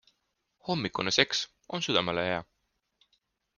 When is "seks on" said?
1.17-1.81